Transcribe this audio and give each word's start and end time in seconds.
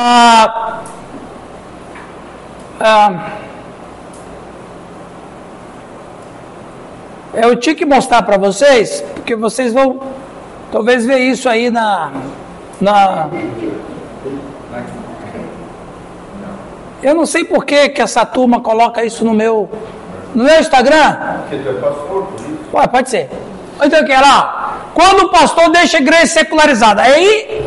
Ah, 0.00 0.80
ah, 2.78 3.30
eu 7.34 7.56
tinha 7.56 7.74
que 7.74 7.84
mostrar 7.84 8.22
para 8.22 8.36
vocês, 8.36 9.04
porque 9.16 9.34
vocês 9.34 9.72
vão 9.72 10.00
talvez 10.70 11.04
ver 11.04 11.18
isso 11.18 11.48
aí 11.48 11.68
na, 11.68 12.12
na 12.80 13.28
eu 17.02 17.12
não 17.12 17.26
sei 17.26 17.42
por 17.42 17.64
que, 17.64 17.88
que 17.88 18.00
essa 18.00 18.24
turma 18.24 18.60
coloca 18.60 19.04
isso 19.04 19.24
no 19.24 19.34
meu 19.34 19.68
no 20.32 20.44
meu 20.44 20.60
Instagram. 20.60 21.16
Ué, 22.72 22.86
pode 22.86 23.10
ser. 23.10 23.28
Então 23.82 24.00
o 24.00 24.04
que 24.04 24.12
lá? 24.12 24.78
Quando 24.94 25.24
o 25.24 25.30
pastor 25.30 25.70
deixa 25.70 25.96
a 25.96 26.00
igreja 26.00 26.26
secularizada, 26.26 27.02
aí 27.02 27.66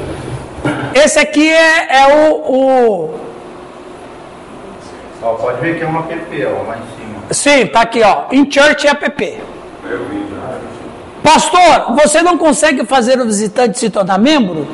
esse 0.94 1.20
aqui 1.20 1.50
é, 1.50 2.02
é 2.02 2.16
o, 2.16 2.34
o... 2.36 3.20
Ó, 5.22 5.34
pode 5.36 5.62
ver 5.62 5.78
que 5.78 5.84
é 5.84 5.88
um 5.88 5.98
app, 5.98 6.46
ó, 6.46 6.68
lá 6.68 6.78
em 6.78 6.96
cima. 6.98 7.22
Sim, 7.32 7.68
tá 7.68 7.82
aqui, 7.82 8.02
ó. 8.02 8.26
In 8.32 8.50
Church 8.50 8.88
app. 8.88 9.42
Pastor, 11.24 11.96
você 11.96 12.22
não 12.22 12.38
consegue 12.38 12.86
fazer 12.86 13.20
o 13.20 13.26
visitante 13.26 13.78
se 13.78 13.90
tornar 13.90 14.18
membro? 14.18 14.68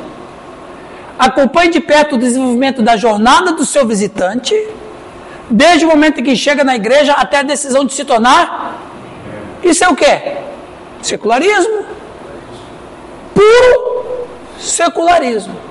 Acompanhe 1.18 1.70
de 1.70 1.80
perto 1.80 2.14
o 2.14 2.18
desenvolvimento 2.18 2.80
da 2.82 2.96
jornada 2.96 3.52
do 3.52 3.64
seu 3.64 3.86
visitante, 3.86 4.54
desde 5.50 5.84
o 5.84 5.88
momento 5.88 6.20
em 6.20 6.24
que 6.24 6.36
chega 6.36 6.64
na 6.64 6.76
igreja 6.76 7.12
até 7.12 7.38
a 7.38 7.42
decisão 7.42 7.84
de 7.84 7.92
se 7.92 8.04
tornar. 8.04 8.80
Isso 9.62 9.84
é 9.84 9.88
o 9.88 9.94
quê? 9.94 10.36
Secularismo. 11.02 11.84
Puro 13.34 14.26
secularismo. 14.58 15.67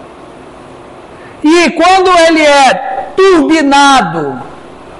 E 1.49 1.69
quando 1.69 2.09
ele 2.27 2.41
é 2.41 3.07
turbinado 3.15 4.41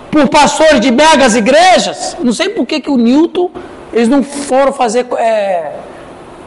por 0.10 0.30
pastores 0.30 0.80
de 0.80 0.92
megas 0.92 1.36
igrejas, 1.36 2.16
não 2.23 2.31
sei 2.31 2.48
por 2.48 2.66
que, 2.66 2.80
que 2.80 2.89
o 2.89 2.95
Newton, 2.95 3.52
eles 3.92 4.08
não 4.08 4.23
foram 4.23 4.72
fazer 4.72 5.06
é, 5.17 5.73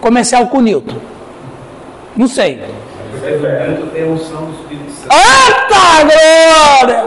comercial 0.00 0.46
com 0.46 0.56
o 0.56 0.62
Newton. 0.62 0.96
Não 2.16 2.26
sei. 2.26 2.62
Eita 5.12 5.84
glória! 6.10 7.04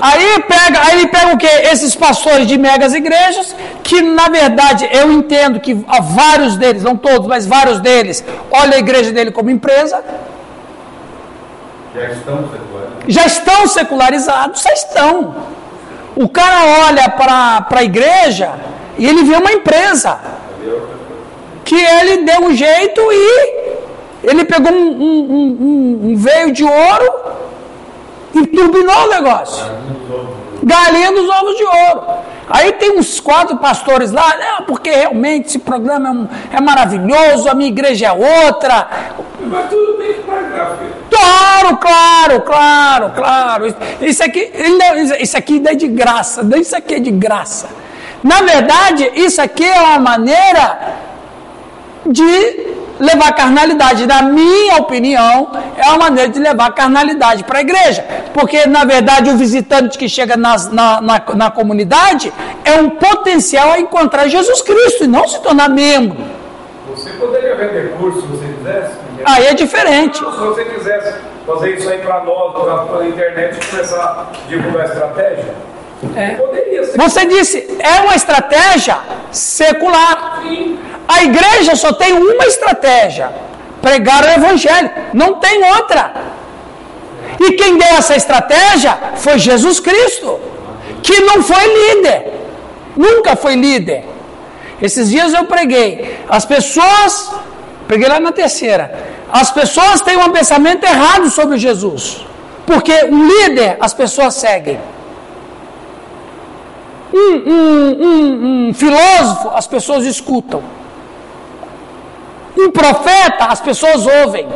Aí 0.00 0.40
pega, 0.42 0.80
aí 0.82 1.00
ele 1.00 1.08
pega 1.08 1.34
o 1.34 1.38
que? 1.38 1.46
Esses 1.46 1.96
pastores 1.96 2.46
de 2.46 2.56
megas 2.56 2.94
igrejas, 2.94 3.56
que 3.82 4.00
na 4.02 4.28
verdade 4.28 4.88
eu 4.92 5.10
entendo 5.10 5.58
que 5.58 5.74
vários 6.02 6.56
deles, 6.56 6.84
não 6.84 6.96
todos, 6.96 7.26
mas 7.26 7.44
vários 7.44 7.80
deles, 7.80 8.24
olham 8.52 8.74
a 8.74 8.78
igreja 8.78 9.10
dele 9.10 9.32
como 9.32 9.50
empresa. 9.50 10.00
Já 11.94 12.10
estão 12.10 12.48
secularizados. 12.48 13.14
Já 13.14 13.26
estão 13.26 13.68
secularizados, 13.68 14.62
já 14.62 14.72
estão. 14.72 15.34
O 16.16 16.28
cara 16.28 16.86
olha 16.88 17.08
para 17.08 17.66
a 17.70 17.84
igreja 17.84 18.52
e 18.98 19.06
ele 19.06 19.22
vê 19.22 19.36
uma 19.36 19.52
empresa. 19.52 20.18
Que 21.64 21.76
ele 21.76 22.24
deu 22.24 22.42
um 22.42 22.54
jeito 22.54 23.00
e 23.10 23.74
ele 24.22 24.44
pegou 24.44 24.72
um, 24.72 24.90
um, 24.90 25.56
um, 25.60 26.10
um 26.10 26.16
veio 26.16 26.52
de 26.52 26.64
ouro 26.64 27.12
e 28.34 28.46
turbinou 28.46 29.04
o 29.04 29.08
negócio. 29.08 29.64
Galinha 30.62 31.12
dos 31.12 31.28
ovos 31.28 31.56
de 31.56 31.64
ouro. 31.64 32.02
Aí 32.48 32.72
tem 32.72 32.98
uns 32.98 33.20
quatro 33.20 33.56
pastores 33.58 34.12
lá, 34.12 34.34
é, 34.38 34.62
porque 34.62 34.90
realmente 34.90 35.46
esse 35.46 35.58
programa 35.58 36.08
é, 36.08 36.12
um, 36.12 36.28
é, 36.52 36.60
maravilhoso, 36.60 37.48
a 37.48 37.54
minha 37.54 37.68
igreja 37.68 38.08
é 38.08 38.12
outra. 38.12 38.88
Mas 39.40 39.68
tudo 39.70 39.98
bem 39.98 40.14
pagar, 40.22 40.76
filho. 40.78 40.93
Claro, 41.14 41.76
claro, 41.76 42.40
claro, 42.40 43.10
claro. 43.14 43.74
Isso 44.00 44.22
aqui, 44.22 44.50
isso 45.20 45.36
aqui 45.36 45.62
é 45.64 45.74
de 45.74 45.86
graça, 45.86 46.44
isso 46.56 46.76
aqui 46.76 46.94
é 46.94 46.98
de 46.98 47.10
graça. 47.10 47.68
Na 48.22 48.40
verdade, 48.42 49.10
isso 49.14 49.40
aqui 49.40 49.64
é 49.64 49.80
uma 49.80 49.98
maneira 49.98 50.94
de 52.06 52.74
levar 52.98 53.32
carnalidade, 53.32 54.06
na 54.06 54.22
minha 54.22 54.76
opinião, 54.76 55.50
é 55.76 55.88
uma 55.88 55.98
maneira 55.98 56.30
de 56.30 56.38
levar 56.38 56.72
carnalidade 56.72 57.44
para 57.44 57.58
a 57.58 57.60
igreja. 57.60 58.04
Porque, 58.32 58.66
na 58.66 58.84
verdade, 58.84 59.30
o 59.30 59.36
visitante 59.36 59.98
que 59.98 60.08
chega 60.08 60.36
nas, 60.36 60.70
na, 60.70 61.00
na, 61.00 61.22
na, 61.34 61.50
comunidade 61.50 62.32
é 62.64 62.80
um 62.80 62.90
potencial 62.90 63.72
a 63.72 63.80
encontrar 63.80 64.28
Jesus 64.28 64.62
Cristo 64.62 65.04
e 65.04 65.06
não 65.06 65.26
se 65.28 65.40
tornar 65.40 65.68
membro. 65.68 66.16
Poderia 67.54 67.72
vender 67.72 67.96
curso 67.96 68.20
se 68.20 68.26
você 68.26 68.46
quisesse? 68.46 68.92
Aí 69.24 69.46
é 69.46 69.54
diferente. 69.54 70.18
Se 70.18 70.24
você 70.24 70.64
quisesse 70.64 71.14
fazer 71.46 71.76
isso 71.76 71.88
aí 71.88 71.98
para 71.98 72.24
nós, 72.24 72.52
pela 72.52 73.06
internet, 73.06 73.58
e 73.60 73.70
começar 73.70 74.02
a 74.02 74.48
divulgar 74.48 74.82
a 74.82 74.84
estratégia, 74.86 75.54
é. 76.16 76.36
Você 76.96 77.26
disse, 77.26 77.78
é 77.78 78.00
uma 78.00 78.14
estratégia 78.14 78.98
secular. 79.30 80.42
Sim. 80.42 80.78
A 81.08 81.22
igreja 81.22 81.76
só 81.76 81.92
tem 81.92 82.12
uma 82.12 82.46
estratégia: 82.46 83.30
pregar 83.80 84.24
o 84.24 84.30
evangelho. 84.30 84.90
Não 85.12 85.34
tem 85.34 85.64
outra. 85.64 86.12
E 87.40 87.52
quem 87.52 87.78
deu 87.78 87.96
essa 87.96 88.16
estratégia 88.16 88.96
foi 89.16 89.38
Jesus 89.38 89.80
Cristo, 89.80 90.38
que 91.02 91.20
não 91.20 91.42
foi 91.42 91.64
líder. 91.64 92.32
Nunca 92.96 93.34
foi 93.34 93.54
líder. 93.54 94.13
Esses 94.86 95.08
dias 95.08 95.32
eu 95.32 95.44
preguei. 95.46 96.18
As 96.28 96.44
pessoas, 96.44 97.32
preguei 97.88 98.06
lá 98.06 98.20
na 98.20 98.32
terceira. 98.32 98.84
As 99.32 99.50
pessoas 99.50 100.02
têm 100.02 100.18
um 100.18 100.30
pensamento 100.30 100.84
errado 100.84 101.30
sobre 101.30 101.56
Jesus. 101.56 102.22
Porque 102.66 102.92
o 102.92 103.16
líder 103.32 103.78
as 103.80 103.94
pessoas 103.94 104.34
seguem. 104.34 104.78
Um, 107.14 107.34
um, 107.52 108.04
um, 108.06 108.68
um 108.68 108.74
filósofo 108.74 109.48
as 109.54 109.66
pessoas 109.66 110.04
escutam. 110.04 110.62
Um 112.58 112.70
profeta, 112.70 113.46
as 113.46 113.62
pessoas 113.62 114.06
ouvem. 114.06 114.46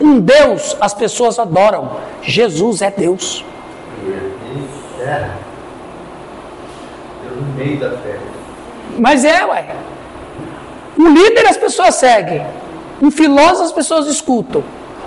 Um 0.00 0.20
Deus, 0.20 0.74
as 0.80 0.94
pessoas 0.94 1.38
adoram. 1.38 1.90
Jesus 2.22 2.80
é 2.80 2.90
Deus. 2.90 3.44
no 7.38 7.54
meio 7.54 7.78
da 7.78 7.90
fé. 7.98 8.27
Mas 8.98 9.24
é, 9.24 9.44
ué. 9.44 9.66
Um 10.98 11.12
líder 11.12 11.46
as 11.46 11.56
pessoas 11.56 11.94
seguem. 11.94 12.44
Um 13.00 13.10
filósofo 13.10 13.64
as 13.64 13.72
pessoas 13.72 14.06
escutam. 14.08 14.64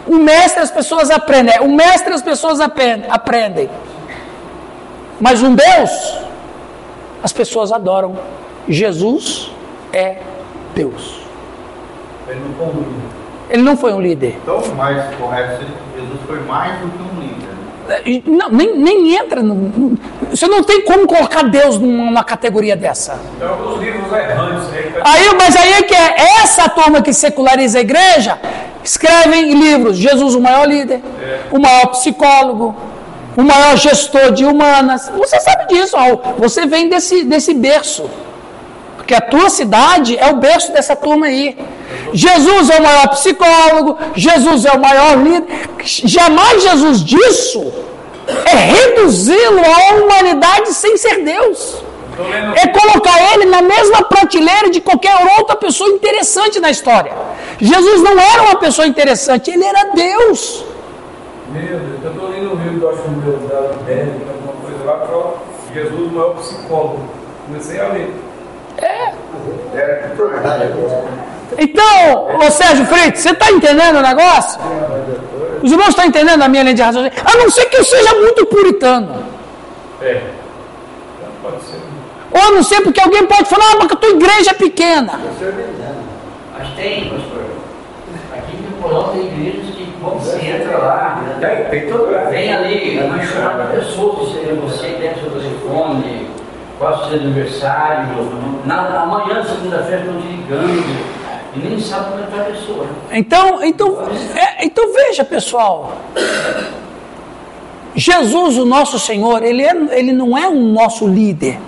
Um 0.07 0.17
mestre 0.17 0.61
as 0.61 0.71
pessoas 0.71 1.11
aprendem. 1.11 1.59
Um 1.61 1.75
mestre 1.75 2.13
as 2.13 2.21
pessoas 2.21 2.59
aprendem. 2.59 3.69
Mas 5.19 5.43
um 5.43 5.53
Deus, 5.53 6.17
as 7.21 7.31
pessoas 7.31 7.71
adoram. 7.71 8.17
Jesus 8.67 9.51
é 9.93 10.17
Deus. 10.73 11.19
Ele 12.27 12.39
não 12.39 12.53
foi 12.55 12.67
um 12.67 12.79
líder. 12.79 13.21
Ele 13.49 13.61
não 13.63 13.77
foi 13.77 13.93
um 13.93 14.01
líder. 14.01 14.39
Então, 14.41 14.75
mais 14.75 15.15
correto 15.15 15.65
Jesus 15.95 16.19
foi 16.25 16.39
mais 16.41 16.79
do 16.79 16.87
que 16.89 17.03
um 17.03 17.19
líder. 17.19 17.50
Não, 18.25 18.49
nem, 18.49 18.77
nem 18.77 19.15
entra. 19.15 19.41
No, 19.41 19.97
você 20.29 20.47
não 20.47 20.63
tem 20.63 20.81
como 20.81 21.07
colocar 21.07 21.43
Deus 21.43 21.77
numa 21.77 22.23
categoria 22.23 22.75
dessa. 22.75 23.19
Então, 23.35 23.73
os 23.73 23.81
livros 23.81 24.11
errantes. 24.11 24.69
Aí, 25.03 25.35
mas 25.37 25.55
aí 25.55 25.73
é 25.73 25.81
que 25.83 25.93
é 25.93 26.15
essa 26.41 26.69
turma 26.69 27.01
que 27.01 27.13
seculariza 27.13 27.79
a 27.79 27.81
igreja 27.81 28.39
escrevem 28.83 29.53
livros. 29.53 29.97
Jesus, 29.97 30.35
o 30.35 30.41
maior 30.41 30.67
líder, 30.67 31.01
é. 31.21 31.39
o 31.51 31.59
maior 31.59 31.87
psicólogo, 31.87 32.75
o 33.35 33.43
maior 33.43 33.77
gestor 33.77 34.31
de 34.31 34.45
humanas. 34.45 35.11
Você 35.17 35.39
sabe 35.39 35.67
disso, 35.67 35.95
você 36.37 36.65
vem 36.65 36.89
desse, 36.89 37.23
desse 37.23 37.53
berço. 37.53 38.09
Porque 38.97 39.13
a 39.13 39.21
tua 39.21 39.49
cidade 39.49 40.17
é 40.17 40.29
o 40.29 40.37
berço 40.37 40.71
dessa 40.71 40.95
turma 40.95 41.27
aí. 41.27 41.57
Jesus 42.13 42.69
é 42.69 42.79
o 42.79 42.83
maior 42.83 43.07
psicólogo, 43.09 43.97
Jesus 44.15 44.65
é 44.65 44.71
o 44.71 44.79
maior 44.79 45.17
líder. 45.17 45.47
Jamais 45.83 46.63
Jesus 46.63 47.03
disso 47.03 47.71
é 48.27 48.55
reduzi-lo 48.55 49.59
à 49.59 49.95
humanidade 49.95 50.73
sem 50.73 50.97
ser 50.97 51.23
Deus. 51.23 51.83
É 52.55 52.67
colocar 52.67 53.33
ele 53.33 53.45
na 53.45 53.61
mesma 53.61 54.03
prateleira 54.03 54.69
de 54.69 54.81
qualquer 54.81 55.15
outra 55.39 55.55
pessoa 55.55 55.89
interessante 55.89 56.59
na 56.59 56.69
história. 56.69 57.13
Jesus 57.59 58.01
não 58.03 58.19
era 58.19 58.43
uma 58.43 58.55
pessoa 58.57 58.87
interessante, 58.87 59.49
ele 59.49 59.63
era 59.63 59.85
Deus. 59.93 60.65
Meu 61.51 61.61
Deus, 61.61 61.81
eu 62.03 62.11
estou 62.11 62.29
lendo 62.29 62.53
um 62.53 62.63
livro, 62.63 62.89
acho 62.89 63.01
que 63.01 63.09
da 63.47 63.59
América, 63.81 64.31
alguma 64.31 64.53
coisa 64.61 64.83
lá, 64.85 65.33
que 65.71 65.79
é 65.79 65.83
Jesus, 65.83 66.07
o 66.07 66.15
maior 66.15 66.35
psicólogo. 66.35 67.09
Comecei 67.47 67.79
a 67.79 67.87
ler. 67.87 68.13
É. 68.77 69.13
Então, 71.57 72.37
ô 72.37 72.51
Sérgio 72.51 72.85
Freitas, 72.85 73.21
você 73.21 73.31
está 73.31 73.51
entendendo 73.51 73.97
o 73.97 74.01
negócio? 74.01 74.59
Os 75.61 75.71
irmãos 75.71 75.89
estão 75.89 76.05
entendendo 76.05 76.41
a 76.41 76.47
minha 76.47 76.63
linha 76.63 76.75
de 76.75 76.81
raciocínio? 76.81 77.11
A 77.23 77.37
não 77.37 77.49
ser 77.49 77.65
que 77.65 77.77
eu 77.77 77.83
seja 77.83 78.13
muito 78.15 78.45
puritano. 78.45 79.23
É. 80.01 80.21
Pode 81.41 81.61
ser. 81.63 81.81
Ou 82.31 82.41
a 82.41 82.51
não 82.51 82.63
ser 82.63 82.81
porque 82.81 83.01
alguém 83.01 83.25
pode 83.25 83.45
falar, 83.45 83.73
ah, 83.73 83.75
porque 83.77 83.93
a 83.93 83.97
tua 83.97 84.09
igreja 84.09 84.51
é 84.51 84.53
pequena. 84.53 85.19
Mas 86.57 86.69
tem, 86.75 87.09
pastor. 87.09 87.43
Aqui 88.33 88.55
em 88.55 88.61
Nicolau 88.61 89.09
tem 89.09 89.27
igrejas 89.27 89.75
que, 89.75 89.93
quando 90.01 90.19
você 90.19 90.45
entra, 90.45 90.77
lá, 90.77 91.23
tem, 91.39 91.65
tem 91.65 91.91
todo 91.91 92.07
vem 92.29 92.53
ali, 92.53 92.97
de 92.97 93.77
pessoas, 93.77 94.29
você 94.29 94.87
tem 94.99 95.13
seu 95.15 95.31
telefone, 95.31 96.29
qual 96.79 96.93
é 96.93 96.95
o 96.95 97.09
seu 97.09 97.19
aniversário, 97.19 98.07
na, 98.65 99.01
amanhã, 99.01 99.43
segunda-feira, 99.43 100.01
estão 100.01 100.21
te 100.21 100.27
ligando. 100.27 101.20
Nem 101.55 101.79
sabe 101.79 102.11
como 102.11 102.23
é 102.23 102.27
que 102.27 102.35
é 102.35 102.41
a 102.41 102.45
pessoa. 102.45 102.87
Então, 103.11 103.63
então, 103.63 103.97
é, 104.35 104.65
então 104.65 104.93
veja, 104.93 105.25
pessoal. 105.25 105.97
Jesus, 107.93 108.57
o 108.57 108.65
nosso 108.65 108.97
Senhor, 108.97 109.43
ele, 109.43 109.63
é, 109.63 109.75
ele 109.91 110.13
não 110.13 110.37
é 110.37 110.47
um 110.47 110.71
nosso 110.71 111.05
líder. 111.05 111.59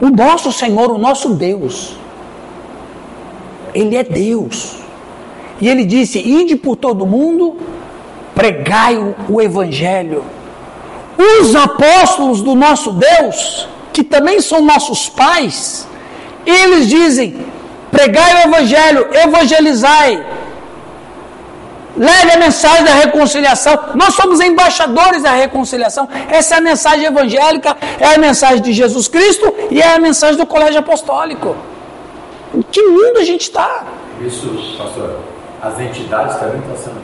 O 0.00 0.10
nosso 0.10 0.52
Senhor, 0.52 0.90
o 0.90 0.98
nosso 0.98 1.30
Deus, 1.30 1.96
Ele 3.72 3.96
é 3.96 4.04
Deus. 4.04 4.76
E 5.60 5.68
Ele 5.68 5.84
disse: 5.84 6.18
Ide 6.18 6.56
por 6.56 6.76
todo 6.76 7.06
mundo, 7.06 7.56
pregai 8.34 8.96
o, 8.98 9.14
o 9.28 9.40
Evangelho. 9.40 10.22
Os 11.16 11.56
apóstolos 11.56 12.42
do 12.42 12.54
nosso 12.54 12.92
Deus, 12.92 13.66
que 13.90 14.04
também 14.04 14.40
são 14.40 14.60
nossos 14.60 15.08
pais, 15.08 15.88
eles 16.44 16.88
dizem: 16.88 17.36
pregai 17.96 18.34
o 18.34 18.48
Evangelho, 18.48 19.08
evangelizai, 19.12 20.24
Leve 21.96 22.30
a 22.30 22.36
mensagem 22.36 22.84
da 22.84 22.92
reconciliação. 22.92 23.78
Nós 23.94 24.14
somos 24.14 24.38
embaixadores 24.40 25.22
da 25.22 25.30
reconciliação. 25.30 26.06
Essa 26.28 26.56
é 26.56 26.58
a 26.58 26.60
mensagem 26.60 27.06
evangélica, 27.06 27.74
é 27.98 28.14
a 28.14 28.18
mensagem 28.18 28.60
de 28.60 28.74
Jesus 28.74 29.08
Cristo 29.08 29.50
e 29.70 29.80
é 29.80 29.94
a 29.94 29.98
mensagem 29.98 30.36
do 30.36 30.44
colégio 30.44 30.78
apostólico. 30.78 31.56
Em 32.54 32.60
que 32.60 32.82
mundo 32.82 33.18
a 33.18 33.24
gente 33.24 33.42
está? 33.42 33.84
Isso, 34.20 34.76
pastor, 34.76 35.20
as 35.62 35.80
entidades 35.80 36.36
também 36.36 36.60
estão 36.60 36.76
sendo 36.76 37.02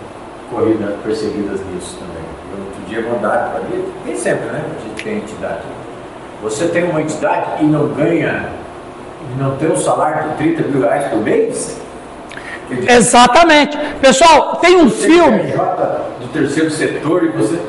corridas, 0.50 0.94
perseguidas 1.02 1.60
nisso 1.72 1.96
também. 1.98 2.24
Eu, 2.52 2.64
outro 2.66 2.82
dia 2.86 3.00
mandaram 3.00 3.50
para 3.50 3.60
mim, 3.60 3.84
tem 4.04 4.14
sempre, 4.14 4.44
né? 4.46 4.62
A 4.62 4.88
gente 4.88 5.04
tem 5.04 5.16
entidade. 5.16 5.62
Você 6.42 6.68
tem 6.68 6.84
uma 6.84 7.00
entidade 7.00 7.62
e 7.62 7.64
não 7.64 7.88
ganha, 7.88 8.50
não 9.38 9.56
tem 9.56 9.70
um 9.70 9.76
salário 9.76 10.30
de 10.30 10.36
30 10.36 10.62
mil 10.68 10.80
reais 10.82 11.08
por 11.08 11.20
mês? 11.20 11.80
Exatamente. 12.88 13.76
Pessoal, 14.00 14.56
tem 14.56 14.76
um 14.76 14.88
você 14.88 15.06
filme. 15.06 15.52
do 15.52 16.28
terceiro 16.32 16.70
setor 16.70 17.24
e 17.24 17.28
você. 17.28 17.60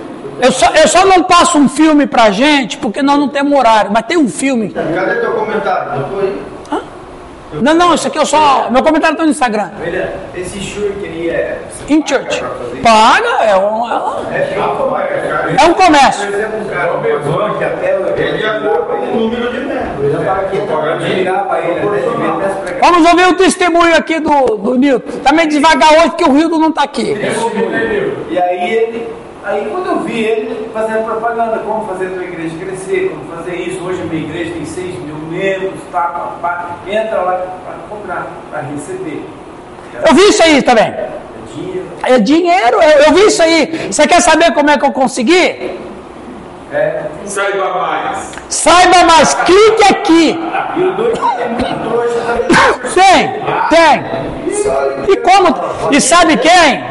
Eu 0.42 0.52
só, 0.52 0.68
eu 0.72 0.88
só 0.88 1.06
não 1.06 1.24
passo 1.24 1.58
um 1.58 1.70
filme 1.70 2.08
pra 2.08 2.32
gente 2.32 2.78
porque 2.78 3.02
nós 3.02 3.20
não 3.20 3.30
temos 3.30 3.58
horário, 3.58 3.92
mas 3.92 4.06
tem 4.06 4.18
um 4.18 4.28
filme. 4.28 4.70
Cadê 4.70 5.16
teu 5.16 5.34
comentário? 5.34 6.00
Não 6.00 6.10
foi? 6.10 6.42
Hã? 6.72 6.82
Não, 7.62 7.74
não, 7.76 7.94
isso 7.94 8.08
aqui 8.08 8.18
eu 8.18 8.26
só. 8.26 8.70
Meu 8.72 8.82
comentário 8.82 9.14
está 9.14 9.24
no 9.24 9.32
Instagram. 9.32 9.70
Esse 9.80 9.88
aí 9.88 9.96
é. 9.96 10.16
In 11.90 12.04
church. 12.06 12.44
Paga, 12.82 13.44
é 13.44 13.58
um. 13.58 13.86
É, 14.32 14.56
é 15.60 15.66
um 15.66 15.74
comércio. 15.74 16.28
Exemplo, 16.28 16.60
um 16.62 16.70
cara, 16.70 17.54
que 17.58 17.64
até 17.64 18.24
ele 18.24 18.38
já 18.40 18.58
o 18.58 19.18
número 19.18 19.52
de 19.52 19.60
metros. 19.60 19.84
Vamos 22.82 23.10
ouvir 23.10 23.28
o 23.28 23.34
testemunho 23.36 23.96
aqui 23.96 24.20
do, 24.20 24.58
do 24.58 24.76
Nilton. 24.76 25.20
Também 25.20 25.48
devagar 25.48 25.92
hoje, 25.94 26.10
porque 26.10 26.24
o 26.24 26.34
Rio 26.34 26.50
não 26.50 26.70
está 26.70 26.84
aqui. 26.84 27.16
E 28.30 28.40
aí 28.40 28.74
ele 28.74 29.14
Aí 29.44 29.68
quando 29.70 29.88
eu 29.88 30.00
vi 30.00 30.24
ele 30.24 30.70
fazendo 30.74 31.04
propaganda, 31.04 31.60
como 31.60 31.86
fazer 31.86 32.08
a 32.08 32.10
tua 32.12 32.24
igreja 32.24 32.56
crescer, 32.58 33.10
como 33.10 33.36
fazer 33.36 33.56
isso, 33.56 33.84
hoje 33.84 34.02
a 34.02 34.06
minha 34.06 34.24
igreja 34.24 34.54
tem 34.54 34.64
6 34.64 35.00
mil 35.00 35.18
membros, 35.30 35.74
tá, 35.92 36.02
pá, 36.02 36.38
pá, 36.42 36.78
entra 36.88 37.22
lá 37.22 37.46
para 37.66 37.76
cobrar, 37.90 38.28
para 38.50 38.62
receber. 38.62 39.22
Eu 40.08 40.16
vi 40.16 40.30
isso 40.30 40.42
aí 40.42 40.62
também. 40.62 40.94
É 42.04 42.20
dinheiro. 42.20 42.82
Eu, 42.82 43.04
eu 43.04 43.14
vi 43.14 43.28
isso 43.28 43.42
aí. 43.42 43.88
Você 43.92 44.08
quer 44.08 44.22
saber 44.22 44.54
como 44.54 44.70
é 44.70 44.78
que 44.78 44.86
eu 44.86 44.92
consegui? 44.92 45.78
É. 46.74 47.04
Saiba 47.26 47.70
mais. 47.70 48.32
Saiba 48.50 49.04
mais, 49.04 49.34
clique 49.36 49.84
aqui. 49.84 50.40
Também. 51.36 51.74
Tem, 52.96 53.42
tem. 53.70 54.04
E 55.08 55.18
como? 55.18 55.56
E 55.92 56.02
sabe 56.02 56.38
quem? 56.38 56.84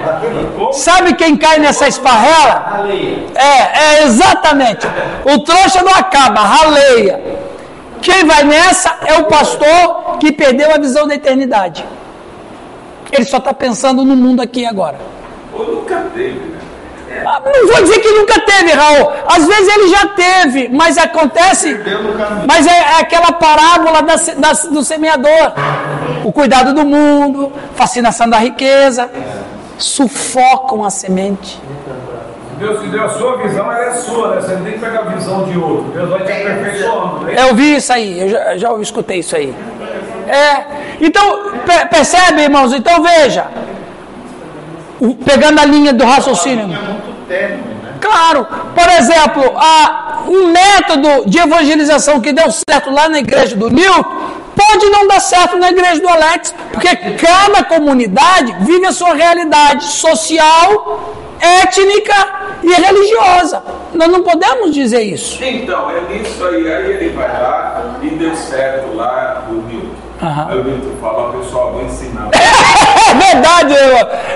Sabe 0.73 1.15
quem 1.15 1.37
cai 1.37 1.59
nessa 1.59 1.89
esparrela? 1.89 2.87
É, 3.35 4.01
é 4.01 4.05
exatamente. 4.05 4.87
O 5.25 5.41
trouxa 5.41 5.83
não 5.83 5.93
acaba, 5.93 6.41
raleia. 6.41 7.21
Quem 8.01 8.25
vai 8.25 8.45
nessa 8.45 8.99
é 9.05 9.19
o 9.19 9.25
pastor 9.25 10.19
que 10.19 10.33
perdeu 10.33 10.73
a 10.73 10.79
visão 10.79 11.07
da 11.07 11.15
eternidade. 11.15 11.85
Ele 13.13 13.25
só 13.25 13.37
está 13.37 13.53
pensando 13.53 14.05
no 14.05 14.17
mundo 14.17 14.41
aqui 14.41 14.65
agora. 14.65 14.97
Ou 15.53 15.77
nunca 15.77 16.07
teve, 16.15 16.39
né? 16.39 16.59
Ah, 17.27 17.43
não 17.45 17.69
vou 17.69 17.83
dizer 17.83 17.99
que 18.01 18.11
nunca 18.11 18.41
teve, 18.41 18.73
Raul. 18.73 19.13
Às 19.27 19.47
vezes 19.47 19.77
ele 19.77 19.89
já 19.89 20.07
teve, 20.09 20.69
mas 20.71 20.97
acontece. 20.97 21.79
Mas 22.49 22.67
é, 22.67 22.71
é 22.71 23.01
aquela 23.01 23.33
parábola 23.33 24.03
da, 24.03 24.17
da, 24.17 24.53
do 24.71 24.83
semeador: 24.83 25.53
o 26.25 26.33
cuidado 26.33 26.73
do 26.73 26.85
mundo, 26.85 27.53
fascinação 27.75 28.29
da 28.29 28.39
riqueza, 28.39 29.11
sufocam 29.77 30.85
a 30.85 30.91
semente. 30.91 31.61
Deus 32.59 32.81
te 32.81 32.89
deu 32.89 33.05
a 33.05 33.09
sua 33.09 33.37
visão, 33.39 33.73
ela 33.73 33.87
é 33.87 33.95
sua, 33.95 34.35
né? 34.35 34.41
Você 34.41 34.55
não 34.55 34.65
tem 34.65 34.73
que 34.75 34.79
pegar 34.79 35.01
a 35.01 35.05
visão 35.05 35.45
de 35.45 35.59
outro. 35.59 35.91
Deus 35.93 36.09
vai 36.09 36.25
te 36.25 36.33
aperfeiçoando. 36.33 37.25
Né? 37.25 37.35
Eu 37.37 37.55
vi 37.55 37.77
isso 37.77 37.93
aí, 37.93 38.21
eu 38.21 38.29
já, 38.29 38.57
já 38.57 38.73
escutei 38.81 39.19
isso 39.19 39.35
aí. 39.35 39.53
É, 40.29 40.65
então, 41.03 41.51
percebe, 41.91 42.43
irmãos? 42.43 42.73
Então 42.73 43.03
veja, 43.03 43.49
pegando 45.25 45.61
a 45.61 45.65
linha 45.65 45.93
do 45.93 46.05
raciocínio. 46.05 46.69
Claro, 48.01 48.47
por 48.75 48.89
exemplo, 48.89 49.53
a, 49.57 50.25
um 50.29 50.53
método 50.53 51.29
de 51.29 51.39
evangelização 51.39 52.21
que 52.21 52.33
deu 52.33 52.51
certo 52.51 52.91
lá 52.91 53.09
na 53.09 53.19
igreja 53.19 53.57
do 53.57 53.69
Newton 53.69 54.05
pode 54.57 54.87
não 54.91 55.07
dar 55.09 55.21
certo 55.21 55.57
na 55.57 55.71
igreja 55.71 56.01
do 56.01 56.09
Alex, 56.09 56.55
porque 56.73 56.95
cada 56.97 57.65
comunidade 57.65 58.55
vive 58.61 58.87
a 58.87 58.93
sua 58.93 59.15
realidade 59.15 59.85
social, 59.85 61.15
étnica 61.41 62.15
e 62.63 62.73
religiosa. 62.73 63.63
Nós 63.93 64.09
não 64.09 64.23
podemos 64.23 64.73
dizer 64.73 65.03
isso. 65.03 65.43
Então, 65.43 65.91
é 65.91 66.17
isso 66.17 66.45
aí. 66.45 66.73
Aí 66.73 66.91
ele 66.93 67.09
vai 67.11 67.29
lá 67.29 67.99
e 68.03 68.11
deu 68.11 68.35
certo 68.37 68.95
lá. 68.95 69.42
Uhum. 70.23 70.49
Aí 70.49 70.61
o 70.61 70.65
Milton 70.65 70.97
fala, 71.01 71.33
pessoal, 71.33 71.73
vou 71.73 71.83
ensinar. 71.83 72.31
é 72.33 73.33
verdade, 73.33 73.75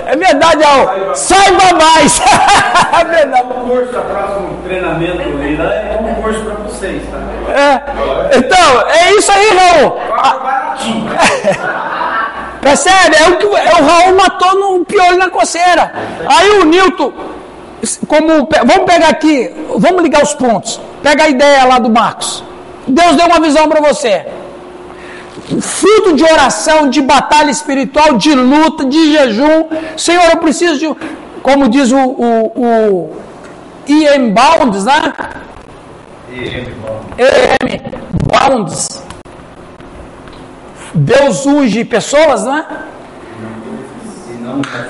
é 0.05 0.15
verdade, 0.17 0.63
Al. 0.65 1.15
Saiba 1.15 1.73
mais. 1.79 2.19
é 2.99 3.05
verdade. 3.05 3.47
O 3.49 3.69
curso, 3.69 3.93
próximo 3.93 4.59
treinamento 4.65 5.17
né? 5.17 5.97
é 5.97 5.99
um 6.01 6.21
curso 6.21 6.41
para 6.41 6.55
vocês, 6.55 7.01
tá? 7.09 7.17
É. 7.53 8.37
Então, 8.37 8.89
é 8.89 9.13
isso 9.13 9.31
aí, 9.31 9.49
Raul. 9.57 9.97
baratinho. 10.43 11.09
Percebe? 12.59 13.15
É 13.15 13.29
o 13.29 13.37
que 13.37 13.45
é 13.45 13.81
o 13.81 13.85
Raul 13.85 14.15
matou 14.17 14.55
no 14.59 14.83
piolho 14.83 15.17
na 15.17 15.29
coceira. 15.29 15.93
Aí 16.27 16.49
o 16.59 16.65
Nilton, 16.65 17.13
como 18.09 18.49
vamos 18.65 18.91
pegar 18.91 19.07
aqui, 19.07 19.55
vamos 19.77 20.03
ligar 20.03 20.21
os 20.21 20.33
pontos. 20.33 20.81
Pega 21.01 21.23
a 21.23 21.29
ideia 21.29 21.63
lá 21.63 21.79
do 21.79 21.89
Marcos. 21.89 22.43
Deus 22.85 23.15
deu 23.15 23.27
uma 23.27 23.39
visão 23.39 23.69
para 23.69 23.79
você 23.79 24.25
fruto 25.61 26.15
de 26.15 26.23
oração, 26.23 26.89
de 26.89 27.01
batalha 27.01 27.49
espiritual, 27.49 28.17
de 28.17 28.33
luta, 28.33 28.85
de 28.85 29.13
jejum. 29.13 29.65
Senhor, 29.95 30.25
eu 30.31 30.37
preciso 30.37 30.77
de, 30.77 30.95
como 31.41 31.69
diz 31.69 31.91
o, 31.91 31.97
o, 31.97 32.51
o 32.55 33.17
E.M. 33.87 34.31
Bounds, 34.31 34.85
né? 34.85 35.13
E.M. 36.29 37.81
Bounds. 38.23 39.03
Deus 40.93 41.45
unge 41.45 41.85
pessoas, 41.85 42.45
né? 42.45 42.65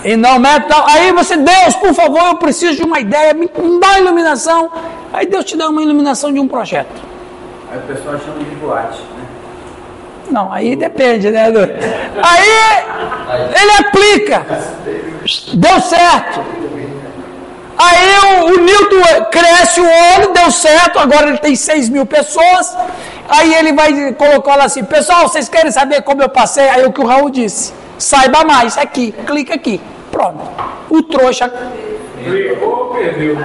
E 0.03 0.15
não 0.15 0.39
mete. 0.39 0.71
Aí 0.85 1.11
você, 1.11 1.35
Deus, 1.35 1.75
por 1.75 1.93
favor, 1.93 2.21
eu 2.27 2.35
preciso 2.37 2.77
de 2.77 2.83
uma 2.83 2.99
ideia, 2.99 3.33
me 3.33 3.49
dá 3.79 3.99
iluminação. 3.99 4.71
Aí 5.11 5.25
Deus 5.25 5.45
te 5.45 5.57
dá 5.57 5.67
uma 5.69 5.81
iluminação 5.81 6.31
de 6.31 6.39
um 6.39 6.47
projeto. 6.47 7.01
Aí 7.71 7.77
o 7.77 7.81
pessoal 7.81 8.17
chama 8.19 8.39
de 8.39 8.55
boate. 8.55 8.99
Não, 10.29 10.51
aí 10.51 10.75
depende, 10.75 11.29
né? 11.29 11.45
Aí 12.21 12.49
ele 13.61 13.71
aplica. 13.79 14.45
Deu 15.53 15.79
certo. 15.81 16.41
Aí 17.77 18.41
o, 18.41 18.45
o 18.45 18.59
Newton 18.59 19.25
cresce 19.31 19.79
o 19.79 19.85
olho, 19.85 20.33
deu 20.33 20.49
certo, 20.49 20.97
agora 20.97 21.29
ele 21.29 21.37
tem 21.37 21.55
6 21.55 21.89
mil 21.89 22.05
pessoas. 22.05 22.75
Aí 23.29 23.53
ele 23.53 23.73
vai 23.73 24.13
colocar 24.13 24.55
lá 24.55 24.65
assim, 24.65 24.83
pessoal, 24.83 25.27
vocês 25.27 25.47
querem 25.47 25.71
saber 25.71 26.01
como 26.01 26.21
eu 26.21 26.29
passei? 26.29 26.67
Aí 26.69 26.85
o 26.85 26.91
que 26.91 27.01
o 27.01 27.05
Raul 27.05 27.29
disse, 27.29 27.73
saiba 27.97 28.43
mais, 28.43 28.77
aqui, 28.77 29.11
clica 29.25 29.53
aqui. 29.53 29.79
Pronto. 30.11 30.39
O 30.89 31.03
trouxa. 31.03 31.53
Clicou, 32.23 32.95
perdeu. 32.95 33.37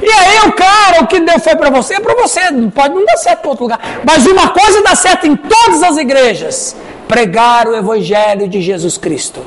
E 0.00 0.10
aí 0.10 0.48
o 0.48 0.52
cara, 0.52 1.02
o 1.02 1.06
que 1.06 1.20
deu 1.20 1.38
foi 1.40 1.56
para 1.56 1.70
você, 1.70 1.94
é 1.94 2.00
para 2.00 2.14
você, 2.14 2.50
não 2.50 2.70
pode 2.70 2.94
não 2.94 3.04
dar 3.04 3.16
certo 3.16 3.40
para 3.40 3.50
outro 3.50 3.64
lugar. 3.64 3.80
Mas 4.04 4.26
uma 4.26 4.48
coisa 4.50 4.82
dá 4.82 4.94
certo 4.94 5.26
em 5.26 5.34
todas 5.34 5.82
as 5.82 5.96
igrejas: 5.96 6.76
pregar 7.06 7.66
o 7.66 7.74
evangelho 7.74 8.48
de 8.48 8.60
Jesus 8.60 8.96
Cristo. 8.96 9.44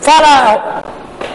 Fala. 0.00 0.84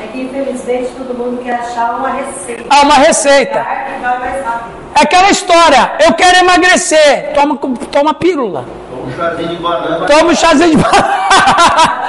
É 0.03 0.08
que 0.08 0.22
infelizmente 0.22 0.91
todo 0.98 1.18
mundo 1.18 1.41
quer 1.41 1.56
achar 1.56 1.96
uma 1.98 2.10
receita. 2.10 2.63
Ah, 2.70 2.82
uma 2.82 2.96
receita. 2.96 3.60
Que 3.60 4.01
vai 4.01 4.20
mais 4.20 4.46
rápido. 4.46 4.82
É 4.94 5.03
aquela 5.03 5.30
história, 5.30 5.94
eu 6.06 6.13
quero 6.13 6.39
emagrecer, 6.39 7.32
toma, 7.34 7.58
toma 7.91 8.13
pílula. 8.13 8.65
Um 9.06 9.12
chazinho 9.15 9.50
de 9.50 9.56
banana. 9.56 10.06
Toma 10.06 10.32
um 10.32 10.36
chazinho 10.36 10.77
de 10.77 10.84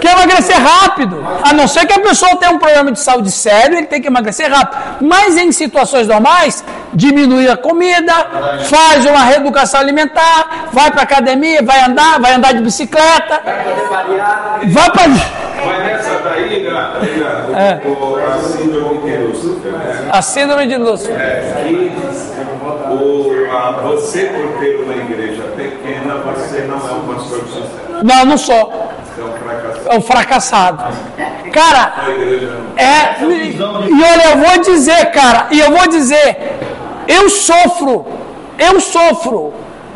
Quer 0.00 0.12
emagrecer 0.12 0.56
rápido. 0.56 1.24
A 1.42 1.52
não 1.52 1.66
ser 1.68 1.86
que 1.86 1.92
a 1.92 2.00
pessoa 2.00 2.36
tenha 2.36 2.52
um 2.52 2.58
problema 2.58 2.90
de 2.92 3.00
saúde 3.00 3.30
sério, 3.30 3.76
ele 3.76 3.86
tem 3.86 4.00
que 4.00 4.08
emagrecer 4.08 4.50
rápido. 4.50 4.78
Mas 5.00 5.36
em 5.36 5.52
situações 5.52 6.06
normais, 6.06 6.64
diminui 6.92 7.48
a 7.48 7.56
comida, 7.56 8.12
faz 8.68 9.04
uma 9.04 9.24
reeducação 9.24 9.80
alimentar, 9.80 10.68
vai 10.72 10.90
para 10.90 11.02
academia, 11.02 11.62
vai 11.62 11.80
andar, 11.82 12.20
vai 12.20 12.34
andar 12.34 12.52
de 12.52 12.62
bicicleta, 12.62 13.40
vai 14.68 14.90
para. 14.90 15.08
Mas 15.66 15.84
nessa 15.84 16.18
daí, 16.24 16.62
né, 16.62 17.80
É. 17.84 17.86
o, 17.86 18.16
a 18.16 18.38
síndrome 18.38 19.10
de 19.10 19.16
Lúcifer, 19.18 19.72
né? 19.72 20.08
A 20.10 20.22
síndrome 20.22 20.66
de 20.66 20.76
Lúcifer. 20.76 21.20
É, 21.20 21.64
que 21.68 21.92
o, 22.90 23.46
a, 23.54 23.72
você, 23.82 24.24
por 24.24 24.58
ter 24.58 24.76
uma 24.82 24.94
igreja 24.94 25.42
pequena, 25.56 26.14
você 26.24 26.62
não 26.62 26.76
é 26.76 26.92
um 26.92 27.14
pastor 27.14 27.44
de 27.44 27.50
sucesso. 27.50 27.70
Não, 28.02 28.24
não 28.24 28.38
sou. 28.38 28.89
É 29.90 29.98
um 29.98 30.00
fracassado. 30.00 30.84
Cara. 31.52 31.94
É, 32.76 33.24
e, 33.24 34.02
olha, 34.02 34.30
eu 34.30 34.38
vou 34.38 34.58
dizer, 34.62 35.10
cara, 35.10 35.48
e 35.50 35.58
eu 35.58 35.72
vou 35.72 35.88
dizer, 35.88 36.58
eu 37.08 37.28
sofro, 37.28 38.06
eu 38.56 38.80
sofro, 38.80 39.52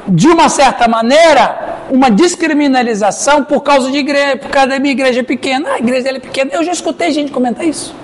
de 0.09 0.27
uma 0.29 0.49
certa 0.49 0.89
maneira, 0.89 1.77
uma 1.91 2.11
descriminalização 2.11 3.45
por 3.45 3.61
causa 3.63 3.89
de 3.91 3.99
igreja, 3.99 4.37
por 4.37 4.51
causa 4.51 4.71
da 4.71 4.81
minha 4.81 4.93
igreja 4.93 5.23
pequena. 5.23 5.71
Ah, 5.71 5.75
a 5.75 5.79
igreja 5.79 6.03
dela 6.03 6.17
é 6.17 6.21
pequena. 6.21 6.51
Eu 6.53 6.65
já 6.65 6.73
escutei 6.73 7.13
gente 7.13 7.31
comentar 7.31 7.65
isso. 7.65 7.95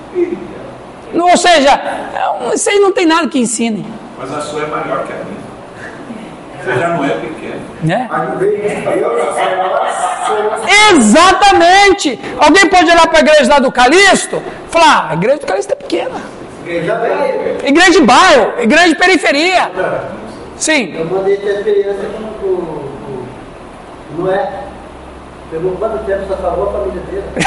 Ou 1.13 1.37
seja, 1.37 1.73
é 1.73 2.55
isso 2.55 2.71
aí 2.71 2.79
não 2.79 2.93
tem 2.93 3.05
nada 3.05 3.27
que 3.27 3.39
ensine. 3.39 3.85
Mas 4.17 4.33
a 4.33 4.41
sua 4.41 4.63
é 4.63 4.67
maior 4.67 5.05
que 5.07 5.13
a 5.13 5.17
minha. 5.17 5.30
Você 6.65 6.79
já 6.79 6.89
não 6.89 7.05
é 7.05 7.09
pequeno. 7.11 7.61
Né? 7.83 8.09
Mas 8.11 8.29
Exatamente! 10.93 12.21
Alguém 12.39 12.67
pode 12.69 12.91
olhar 12.91 13.07
para 13.09 13.19
a 13.19 13.21
igreja 13.23 13.51
lá 13.51 13.59
do 13.59 13.73
Calixto 13.73 14.37
e 14.69 14.71
falar: 14.73 15.07
ah, 15.09 15.11
a 15.11 15.15
igreja 15.15 15.39
do 15.39 15.47
Calixto 15.47 15.73
é 15.73 15.77
pequena. 15.77 16.21
Igreja 17.65 17.91
de 17.93 18.01
bairro, 18.03 18.53
igreja 18.61 18.89
de 18.89 18.95
periferia. 18.95 19.71
Sim. 20.57 20.95
Eu 20.97 21.07
mandei 21.07 21.37
ter 21.39 21.57
experiência 21.57 22.09
com 22.43 22.47
o- 22.47 23.27
Noé. 24.19 24.49
Pegou 25.51 25.73
quanto 25.73 26.05
tempo 26.05 26.23
só 26.29 26.37
salvou 26.37 26.69
a 26.69 26.73
família 26.73 27.03
dele? 27.11 27.25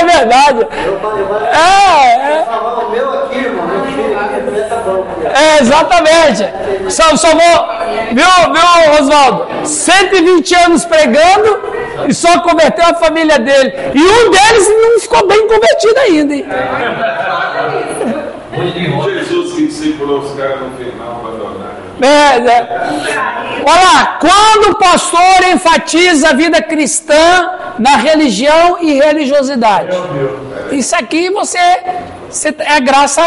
é 0.00 0.04
verdade. 0.04 0.66
Eu 0.84 0.98
falei, 0.98 1.24
vai 1.24 1.44
É, 1.44 2.38
é, 2.40 2.44
salvar 2.44 2.84
o 2.86 2.90
meu 2.90 3.22
aqui, 3.22 3.38
irmão. 3.38 3.66
Meu 3.68 3.84
filho 3.84 4.68
tá 4.68 4.76
bom. 4.84 5.06
é, 5.32 5.60
exatamente. 5.60 6.90
Só, 6.90 7.14
só 7.16 7.28
vou, 7.28 7.71
viu, 8.12 8.24
viu, 8.52 9.02
Oswaldo? 9.02 9.66
120 9.66 10.54
anos 10.54 10.84
pregando 10.84 11.60
e 12.08 12.14
só 12.14 12.40
converteu 12.40 12.86
a 12.86 12.94
família 12.94 13.38
dele. 13.38 13.72
E 13.94 14.00
um 14.00 14.30
deles 14.30 14.68
não 14.68 15.00
ficou 15.00 15.26
bem 15.26 15.46
convertido 15.46 16.00
ainda, 16.00 16.34
hein? 16.34 16.46
Jesus 19.24 19.54
que 19.54 19.66
discipulou 19.66 20.20
os 20.20 20.32
caras 20.36 20.60
no 20.60 20.70
final 20.76 21.20
abandonaram. 21.20 21.82
É, 22.00 22.36
é. 22.36 23.62
Olha 23.64 23.82
lá, 23.82 24.18
quando 24.20 24.72
o 24.72 24.74
pastor 24.76 25.48
enfatiza 25.52 26.30
a 26.30 26.32
vida 26.32 26.60
cristã 26.60 27.50
na 27.78 27.96
religião 27.96 28.78
e 28.80 28.94
religiosidade. 28.94 29.96
Isso 30.72 30.94
aqui 30.96 31.30
você, 31.30 31.58
você 32.28 32.54
é 32.58 32.76
a 32.76 32.80
graça, 32.80 33.22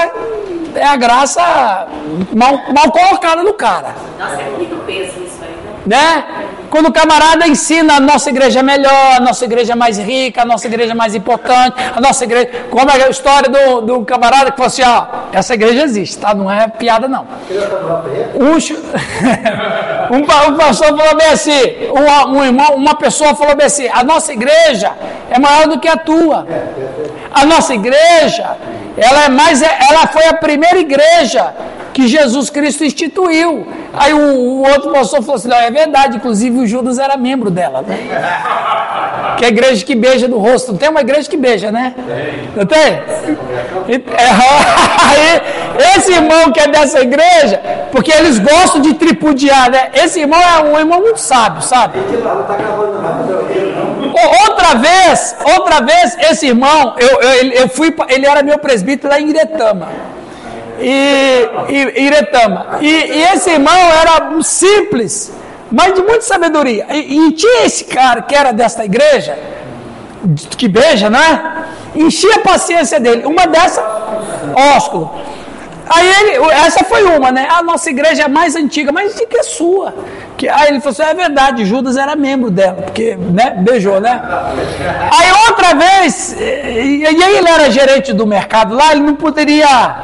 é 0.75 0.85
a 0.85 0.95
graça 0.95 1.87
mal, 2.33 2.59
mal 2.73 2.91
colocada 2.91 3.43
no 3.43 3.53
cara. 3.53 3.95
Nossa, 4.19 4.41
é 4.41 4.49
muito 4.51 4.75
peso 4.85 5.23
isso 5.23 5.39
aí, 5.41 5.55
né? 5.85 5.97
né? 5.97 6.45
Quando 6.69 6.87
o 6.87 6.91
camarada 6.91 7.47
ensina 7.47 7.95
a 7.95 7.99
nossa 7.99 8.29
igreja 8.29 8.59
é 8.59 8.63
melhor, 8.63 9.15
a 9.15 9.19
nossa 9.19 9.45
igreja 9.45 9.73
é 9.73 9.75
mais 9.75 9.97
rica, 9.97 10.41
a 10.41 10.45
nossa 10.45 10.67
igreja 10.67 10.91
é 10.91 10.95
mais 10.95 11.15
importante, 11.15 11.75
a 11.95 12.01
nossa 12.01 12.23
igreja. 12.23 12.49
Como 12.69 12.89
é 12.89 13.03
a 13.03 13.09
história 13.09 13.49
do, 13.49 13.81
do 13.81 14.05
camarada 14.05 14.51
que 14.51 14.57
falou 14.57 14.67
assim: 14.67 14.83
ó, 14.83 15.05
essa 15.31 15.53
igreja 15.53 15.83
existe, 15.83 16.17
tá? 16.17 16.33
Não 16.33 16.51
é 16.51 16.67
piada, 16.67 17.07
não. 17.07 17.25
Um, 20.05 20.17
um, 20.17 20.19
um 20.19 20.57
pastor 20.57 20.87
falou 20.97 21.15
bem 21.15 21.27
assim: 21.29 21.51
uma, 21.91 22.27
um 22.27 22.43
irmão, 22.43 22.75
uma 22.75 22.95
pessoa 22.95 23.33
falou 23.33 23.55
bem 23.55 23.65
assim: 23.65 23.87
a 23.87 24.03
nossa 24.03 24.33
igreja 24.33 24.91
é 25.29 25.39
maior 25.39 25.67
do 25.67 25.79
que 25.79 25.87
a 25.87 25.97
tua. 25.97 26.45
A 27.33 27.45
nossa 27.45 27.73
igreja, 27.73 28.55
ela 28.97 29.25
é 29.25 29.29
mais, 29.29 29.61
ela 29.61 30.07
foi 30.07 30.25
a 30.25 30.33
primeira 30.33 30.79
igreja 30.79 31.53
que 31.93 32.07
Jesus 32.07 32.49
Cristo 32.49 32.83
instituiu. 32.83 33.65
Aí 33.93 34.13
o, 34.13 34.17
o 34.19 34.67
outro 34.67 34.91
pastor 34.91 35.21
falou 35.21 35.35
assim: 35.35 35.47
não, 35.47 35.57
é 35.57 35.71
verdade, 35.71 36.17
inclusive 36.17 36.57
o 36.59 36.67
Judas 36.67 36.99
era 36.99 37.15
membro 37.17 37.49
dela, 37.49 37.81
né? 37.81 37.97
Que 39.37 39.43
é 39.43 39.47
a 39.47 39.49
igreja 39.49 39.85
que 39.85 39.95
beija 39.95 40.27
no 40.27 40.37
rosto. 40.37 40.71
Não 40.71 40.77
tem 40.77 40.89
uma 40.89 41.01
igreja 41.01 41.29
que 41.29 41.37
beija, 41.37 41.71
né? 41.71 41.93
Não 42.55 42.65
tem? 42.65 43.01
E- 43.87 44.03
é, 44.17 44.29
aí, 45.09 45.95
esse 45.97 46.11
irmão 46.13 46.51
que 46.51 46.59
é 46.59 46.67
dessa 46.67 47.01
igreja, 47.01 47.61
porque 47.91 48.11
eles 48.11 48.39
gostam 48.39 48.81
de 48.81 48.93
tripudiar, 48.93 49.69
né? 49.69 49.89
Esse 49.93 50.21
irmão 50.21 50.39
é 50.39 50.63
um 50.63 50.79
irmão 50.79 51.01
muito 51.01 51.19
sábio, 51.19 51.61
sabe? 51.61 51.99
Outra 54.47 54.75
vez, 54.75 55.35
outra 55.55 55.81
vez, 55.81 56.17
esse 56.31 56.47
irmão, 56.47 56.95
eu, 56.97 57.21
eu, 57.21 57.51
eu 57.51 57.69
fui, 57.69 57.93
ele 58.09 58.25
era 58.25 58.41
meu 58.41 58.57
presbítero 58.57 59.09
lá 59.11 59.19
em 59.19 59.29
Iretama. 59.29 59.89
E, 60.79 61.47
e- 61.69 62.03
Iretama. 62.05 62.77
E, 62.81 62.87
e 62.87 63.23
esse 63.33 63.49
irmão 63.49 63.73
era 63.73 64.41
simples, 64.41 65.31
mas 65.71 65.93
de 65.93 66.01
muita 66.01 66.21
sabedoria. 66.21 66.85
E, 66.89 67.27
e 67.27 67.31
tinha 67.33 67.65
esse 67.65 67.85
cara 67.85 68.21
que 68.21 68.35
era 68.35 68.51
desta 68.51 68.83
igreja, 68.85 69.37
que 70.57 70.67
beija, 70.67 71.09
né? 71.09 71.65
Enchia 71.95 72.35
a 72.35 72.39
paciência 72.39 72.99
dele. 72.99 73.25
Uma 73.25 73.45
dessa, 73.47 73.81
ósculo. 74.75 75.13
Aí 75.87 76.07
ele, 76.07 76.51
essa 76.51 76.83
foi 76.83 77.03
uma, 77.03 77.31
né? 77.31 77.47
A 77.49 77.61
nossa 77.61 77.89
igreja 77.89 78.23
é 78.23 78.27
mais 78.27 78.55
antiga, 78.55 78.91
mais 78.91 79.13
antiga 79.13 79.27
que 79.27 79.37
a 79.37 79.43
sua. 79.43 79.93
Que, 80.35 80.49
aí 80.49 80.69
ele 80.69 80.79
falou 80.79 80.91
assim: 80.91 81.03
é 81.03 81.13
verdade, 81.13 81.65
Judas 81.65 81.95
era 81.95 82.15
membro 82.15 82.49
dela, 82.49 82.81
porque, 82.81 83.15
né? 83.15 83.51
Beijou, 83.57 84.01
né? 84.01 84.21
Aí 85.11 85.31
outra 85.47 85.75
vez, 85.75 86.35
e, 86.39 87.03
e 87.03 87.05
aí 87.05 87.37
ele 87.37 87.47
era 87.47 87.69
gerente 87.69 88.13
do 88.13 88.25
mercado 88.25 88.73
lá, 88.73 88.91
ele 88.91 89.01
não 89.01 89.15
poderia 89.15 89.95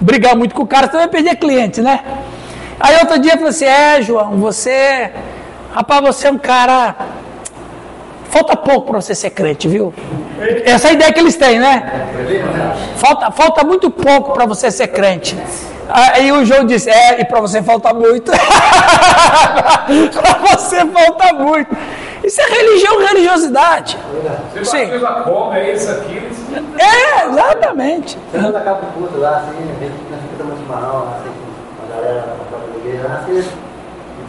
brigar 0.00 0.36
muito 0.36 0.54
com 0.54 0.62
o 0.62 0.66
cara, 0.66 0.86
senão 0.86 1.02
ia 1.02 1.08
perder 1.08 1.36
cliente, 1.36 1.80
né? 1.80 2.00
Aí 2.78 2.96
outro 3.00 3.18
dia 3.18 3.32
ele 3.32 3.38
falou 3.38 3.50
assim: 3.50 3.64
é, 3.64 4.02
João, 4.02 4.36
você. 4.36 5.10
Rapaz, 5.74 6.00
você 6.02 6.28
é 6.28 6.30
um 6.30 6.38
cara. 6.38 6.94
Falta 8.36 8.54
pouco 8.54 8.88
para 8.88 9.00
você 9.00 9.14
ser 9.14 9.30
crente, 9.30 9.66
viu? 9.66 9.94
Essa 10.66 10.88
é 10.88 10.90
a 10.90 10.92
ideia 10.92 11.10
que 11.10 11.20
eles 11.20 11.36
têm, 11.36 11.58
né? 11.58 12.06
Falta, 12.96 13.30
falta 13.30 13.64
muito 13.64 13.90
pouco 13.90 14.34
para 14.34 14.44
você 14.44 14.70
ser 14.70 14.88
crente. 14.88 15.34
Aí 15.88 16.30
o 16.30 16.44
João 16.44 16.66
disse: 16.66 16.90
É, 16.90 17.18
e 17.18 17.24
para 17.24 17.40
você 17.40 17.62
falta 17.62 17.94
muito. 17.94 18.30
para 20.12 20.54
você 20.54 20.84
falta 20.84 21.32
muito. 21.32 21.74
Isso 22.22 22.38
é 22.42 22.44
religião, 22.44 22.98
religiosidade. 23.06 23.96
Você 24.54 24.64
Sim. 24.66 24.90
como, 25.24 25.54
é 25.54 25.72
isso 25.72 25.90
aqui. 25.92 26.22
É, 26.78 27.28
exatamente. 27.28 28.18
Culto 28.92 29.18
lá, 29.18 29.36
assim, 29.36 29.56
a 29.62 29.82
gente 29.82 29.94
nós 30.10 30.20
ficamos 30.30 30.58
chimarrão, 30.58 31.04
lá, 31.06 31.20
assim, 31.20 31.30
com 31.78 31.86
a 31.86 31.96
galera 31.96 32.26
na 32.26 32.44
própria 32.50 32.76
igreja, 32.80 33.08
lá, 33.08 33.14
assim, 33.20 33.48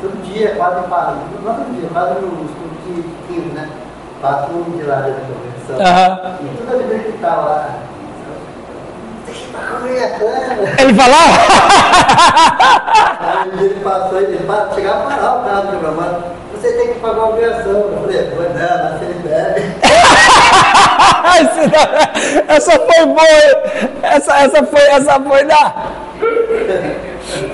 todo 0.01 0.23
dia, 0.23 0.55
quase, 0.55 0.87
quase, 0.87 1.17
não 1.43 1.55
todo 1.55 1.75
dia, 1.77 1.89
quase 1.91 2.13
nos 2.21 2.51
cultos 2.51 2.77
de 2.85 3.03
15, 3.33 3.47
né? 3.49 3.69
Um 4.23 4.71
dia 4.77 4.87
lá 4.87 4.95
da 4.95 5.11
convenção. 5.11 5.79
Aham. 5.85 6.37
E 6.41 6.57
toda 6.57 6.77
vida 6.83 7.03
que 7.03 7.11
tava 7.19 7.41
lá. 7.41 7.69
Ele 10.79 10.93
falava. 10.93 11.33
Aí 13.21 13.49
um 13.49 13.57
dia 13.57 13.67
ele 13.69 13.79
passou 13.81 14.19
e 14.21 14.23
ele 14.25 14.37
pa- 14.45 14.67
chegava 14.73 15.03
a 15.03 15.07
parar 15.15 15.35
o 15.35 15.43
carro 15.45 15.67
programando. 15.67 16.23
Você 16.53 16.71
tem 16.73 16.93
que 16.93 16.99
pagar 16.99 17.13
uma 17.19 17.29
obrigação. 17.29 17.71
Eu 17.71 17.99
falei, 18.01 18.23
pô, 18.31 18.41
não, 18.41 18.91
mas 18.91 19.01
ele 19.01 19.19
deve. 19.23 19.75
Esse 21.37 21.67
não- 21.67 22.55
essa 22.55 22.71
foi 22.71 23.05
boa. 23.05 23.27
Essa, 24.01 24.37
essa 24.39 24.63
foi, 24.63 24.81
essa 24.81 25.19
foi 25.21 25.43
da. 25.45 25.73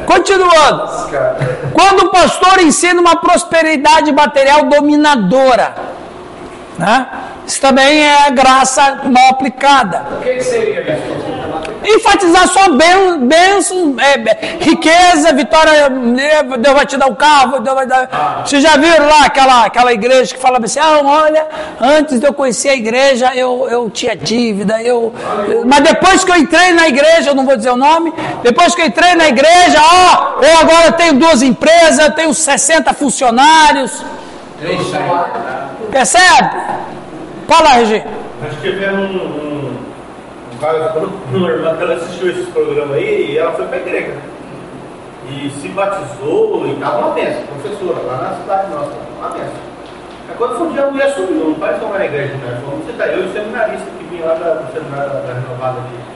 Continuando. 0.06 0.88
Quando 1.74 2.06
o 2.06 2.10
pastor 2.12 2.60
ensina 2.62 3.02
uma 3.02 3.18
prosperidade 3.18 4.12
material 4.14 4.64
dominadora, 4.66 5.74
né? 6.78 7.08
isso 7.46 7.60
também 7.60 8.04
é 8.04 8.28
a 8.28 8.30
graça 8.30 9.02
mal 9.04 9.30
aplicada. 9.30 10.06
O 10.18 10.22
que 10.22 10.36
que 10.36 10.44
seria 10.44 10.82
isso? 10.82 11.34
enfatizar 11.86 12.48
só 12.48 12.70
bênção, 12.72 13.96
é, 14.00 14.64
riqueza, 14.64 15.34
vitória, 15.34 15.90
né, 15.90 16.44
Deus 16.44 16.76
vai 16.76 16.86
te 16.86 16.98
dar 16.98 17.08
o 17.08 17.12
um 17.12 17.16
carro, 17.16 17.60
Deus 17.60 17.76
vai 17.76 17.86
dar. 17.86 18.44
Vocês 18.46 18.64
já 18.64 18.78
viram 18.78 19.08
lá 19.08 19.26
aquela, 19.26 19.66
aquela 19.66 19.94
igreja 19.94 20.34
que 20.34 20.42
fala 20.42 20.60
assim: 20.64 20.80
ah, 20.80 21.02
olha, 21.04 21.46
antes 21.80 22.20
de 22.20 22.26
eu 22.26 22.34
conhecer 22.34 22.70
a 22.70 22.76
igreja, 22.76 23.32
eu, 23.36 23.68
eu 23.70 23.90
tinha 23.90 24.16
dívida, 24.16 24.82
eu, 24.82 25.14
mas 25.66 25.82
depois 25.82 26.24
que 26.24 26.32
eu 26.32 26.36
entrei 26.36 26.72
na 26.72 26.88
igreja, 26.88 27.32
eu 27.32 27.36
não 27.36 27.46
vou 27.46 27.58
dizer 27.58 27.72
o 27.72 27.78
nome, 27.78 28.14
depois 28.42 28.74
que 28.74 28.82
eu 28.82 28.86
entrei 28.86 29.16
na 29.16 29.28
igreja, 29.28 29.80
ó, 29.80 30.42
eu 30.42 30.60
agora 30.60 30.92
tenho 30.94 31.14
duas 31.14 31.42
empresas, 31.42 32.14
tenho 32.16 32.34
60 32.34 32.94
funcionários. 32.94 34.04
Percebe? 35.94 36.50
Fala, 37.48 37.70
Regi. 37.76 38.04
Nós 38.42 38.62
tivemos 38.62 39.12
um, 39.12 39.26
um, 39.26 39.78
um 40.52 40.58
caso, 40.60 41.12
uma 41.32 41.50
irmã 41.50 41.78
que 41.78 41.84
ela 41.84 41.94
assistiu 41.94 42.32
esses 42.32 42.50
programas 42.50 42.98
aí 42.98 43.32
e 43.32 43.38
ela 43.38 43.52
foi 43.52 43.66
para 43.68 43.78
a 43.78 43.82
igreja. 43.82 44.16
E 45.30 45.52
se 45.62 45.70
batizou 45.70 46.66
e 46.66 46.74
estava 46.74 46.98
uma 46.98 47.14
benção, 47.14 47.44
professora, 47.44 48.02
lá 48.08 48.18
na 48.18 48.36
cidade 48.42 48.72
nossa, 48.72 48.92
uma 49.20 49.30
benção. 49.30 49.74
Aí 50.30 50.36
quando 50.36 50.58
foi 50.58 50.68
um 50.68 50.72
dia 50.72 50.84
a 50.84 50.92
mulher 50.92 51.14
sumiu, 51.14 51.50
não 51.50 51.54
parece 51.54 51.80
que 51.80 51.86
na 51.86 52.06
igreja, 52.06 52.34
né? 52.38 52.62
Fomos 52.66 52.86
visitar 52.86 53.08
eu 53.10 53.24
e 53.24 53.28
o 53.28 53.32
seminarista 53.32 53.86
que 53.98 54.04
vinha 54.06 54.26
lá 54.26 54.34
do 54.34 54.74
seminário 54.74 55.14
da 55.14 55.34
renovada 55.34 55.80
de 55.82 56.14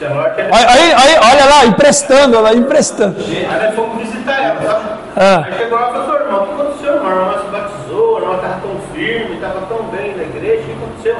Cianorte. 0.00 0.40
Aí, 0.40 0.92
aí, 0.92 1.16
olha 1.18 1.44
lá, 1.44 1.66
emprestando, 1.66 2.36
ela 2.36 2.54
emprestando. 2.54 3.16
Aí 3.20 3.66
nós 3.66 3.74
fomos 3.74 3.98
visitar 3.98 4.42
ela, 4.42 4.60
sabe? 4.62 4.88
Ah. 5.14 5.44
Aí 5.46 5.58
chegou 5.58 5.78
lá 5.78 5.90
e 5.90 5.92
falou, 5.92 6.20
irmão, 6.20 6.42
o 6.42 6.46
que 6.46 6.52
aconteceu, 6.54 6.94
irmão? 6.94 7.10
A 7.10 7.14
irmã 7.14 7.38
se 7.38 7.50
batizou, 7.50 8.16
a 8.16 8.20
irmã 8.20 8.34
estava 8.36 8.60
tão 8.60 8.79
firme, 9.00 9.34
estava 9.36 9.62
tão 9.66 9.84
bem 9.84 10.14
na 10.14 10.24
igreja, 10.24 10.62
que 10.62 10.72
aconteceu? 10.72 11.16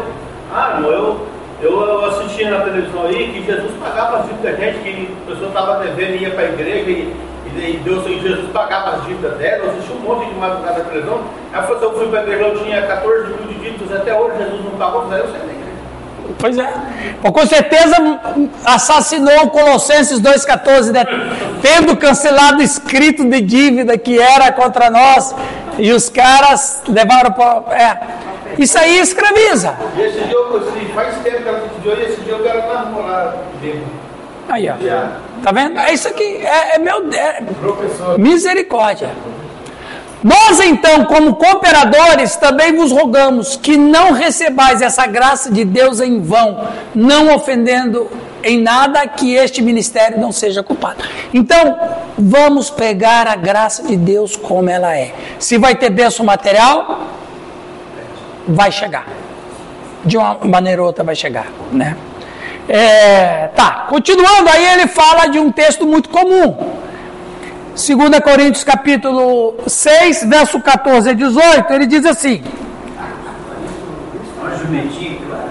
Ah, 0.53 0.75
irmão, 0.77 0.91
eu, 0.91 1.27
eu, 1.63 1.81
eu 1.81 2.05
assisti 2.07 2.45
na 2.45 2.61
televisão 2.61 3.07
aí 3.07 3.33
que 3.33 3.43
Jesus 3.47 3.73
pagava 3.81 4.19
as 4.19 4.27
dívidas 4.27 4.59
da 4.59 4.65
gente, 4.65 4.79
que 4.81 5.09
a 5.25 5.31
pessoa 5.31 5.49
estava 5.49 5.85
devendo 5.85 6.17
e 6.17 6.23
ia 6.23 6.31
para 6.31 6.45
a 6.45 6.49
igreja 6.49 6.91
e, 6.91 7.17
e 7.47 7.81
Deus 7.83 8.07
e 8.07 8.21
Jesus 8.21 8.51
pagava 8.53 8.97
as 8.97 9.05
dívidas 9.07 9.39
dela, 9.39 9.65
eu 9.65 9.71
assisti 9.71 9.93
um 9.93 10.01
monte 10.01 10.27
de 10.27 10.35
madrugada 10.35 10.79
na 10.79 10.85
televisão. 10.85 11.21
Ela 11.53 11.63
falou, 11.63 11.83
eu 11.83 11.99
fui 11.99 12.09
para 12.09 12.21
a 12.21 12.23
igreja, 12.25 12.45
eu 12.45 12.63
tinha 12.63 12.87
14 12.87 13.27
mil 13.29 13.49
de 13.49 13.55
dívidas, 13.55 14.01
até 14.01 14.15
hoje 14.15 14.37
Jesus 14.37 14.65
não 14.65 14.73
pagou, 14.73 15.11
aí 15.11 15.21
eu 15.21 15.27
saí 15.29 15.41
da 15.41 15.45
igreja. 15.47 15.61
Pois 16.39 16.59
é. 16.59 16.73
Com 17.23 17.47
certeza 17.47 17.97
assassinou 18.65 19.45
o 19.45 19.51
Colossenses 19.51 20.21
2,14, 20.21 20.93
né? 20.93 21.05
tendo 21.61 21.97
cancelado 21.97 22.59
o 22.59 22.63
escrito 22.63 23.25
de 23.25 23.41
dívida 23.41 23.97
que 23.99 24.19
era 24.19 24.53
contra 24.53 24.91
nós, 24.91 25.35
e 25.81 25.93
os 25.93 26.09
caras 26.09 26.83
levaram 26.87 27.33
para. 27.33 27.75
É. 27.75 27.99
Isso 28.59 28.79
aí 28.79 28.99
escraviza. 28.99 29.77
E 29.97 30.03
esse 30.03 30.31
jogo, 30.31 30.61
faz 30.95 31.17
tempo 31.23 31.43
que 31.43 31.49
ela 31.49 31.69
pediu, 31.75 31.97
e 31.97 32.03
esse 32.05 32.29
jogo 32.29 32.47
ela 32.47 32.61
está 32.61 32.85
morar 32.91 33.37
dentro. 33.63 34.01
Aí, 34.49 34.69
ó. 34.69 34.75
Tá 35.43 35.53
vendo? 35.53 35.79
É 35.79 35.93
isso 35.93 36.09
aqui. 36.09 36.37
É, 36.45 36.75
é 36.75 36.79
meu. 36.79 37.09
É, 37.13 37.43
misericórdia. 38.19 39.11
Nós, 40.23 40.61
então, 40.61 41.07
como 41.07 41.37
cooperadores, 41.37 42.37
também 42.37 42.77
vos 42.77 42.93
rogamos 42.93 43.57
que 43.57 43.77
não 43.77 44.13
recebais 44.13 44.83
essa 44.83 45.07
graça 45.07 45.51
de 45.51 45.65
Deus 45.65 45.99
em 45.99 46.21
vão, 46.21 46.69
não 46.95 47.35
ofendendo 47.35 48.07
em 48.43 48.61
nada 48.61 49.07
que 49.07 49.35
este 49.35 49.63
ministério 49.63 50.19
não 50.19 50.33
seja 50.33 50.63
culpado. 50.63 51.03
Então, 51.33 51.79
vamos 52.19 52.71
pegar 52.71 53.27
a 53.27 53.37
graça 53.37 53.83
de 53.83 53.97
Deus 53.97 54.37
como 54.37 54.71
ela 54.71 54.97
é. 54.97 55.15
Se 55.39 55.59
vai 55.59 55.75
ter 55.75 55.91
bênção 55.91 56.25
material, 56.25 57.09
vai 58.47 58.71
chegar. 58.73 59.07
De 60.05 60.17
uma 60.17 60.39
maneira 60.45 60.81
ou 60.81 60.87
outra 60.87 61.05
vai 61.05 61.15
chegar, 61.15 61.47
né? 61.71 61.97
É, 62.69 63.49
tá, 63.49 63.87
continuando, 63.89 64.49
aí 64.49 64.65
ele 64.75 64.87
fala 64.87 65.27
de 65.27 65.39
um 65.39 65.51
texto 65.51 65.87
muito 65.87 66.09
comum. 66.09 66.57
2 67.75 68.21
Coríntios 68.21 68.65
capítulo 68.65 69.57
6, 69.67 70.25
verso 70.25 70.61
14 70.61 71.11
a 71.11 71.13
18, 71.13 71.73
ele 71.73 71.87
diz 71.87 72.05
assim. 72.05 72.43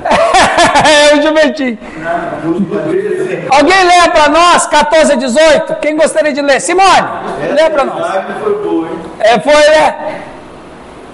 é 0.88 1.16
o 1.16 1.22
jumentinho. 1.22 1.78
Alguém 3.52 3.84
lê 3.84 4.10
para 4.12 4.30
nós 4.30 4.66
14 4.68 5.14
a 5.14 5.16
18? 5.16 5.76
Quem 5.76 5.96
gostaria 5.96 6.34
de 6.34 6.42
ler? 6.42 6.60
Simone, 6.60 7.08
lê 7.54 7.70
para 7.70 7.86
nós. 7.86 8.16
É, 9.20 9.40
foi, 9.40 9.54
é. 9.54 10.22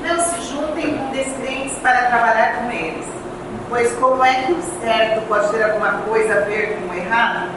Não 0.04 0.20
se 0.20 0.42
juntem 0.50 0.98
com 0.98 1.12
descrentes 1.12 1.78
para 1.82 2.06
trabalhar 2.06 2.56
com 2.58 2.72
eles. 2.72 3.06
Pois 3.70 3.92
como 3.94 4.24
é 4.24 4.34
que 4.34 4.52
o 4.54 4.62
certo 4.82 5.22
pode 5.28 5.50
ter 5.50 5.64
alguma 5.64 5.94
coisa 6.08 6.36
a 6.36 6.40
ver 6.42 6.78
com 6.78 6.94
o 6.94 6.98
errado? 6.98 7.50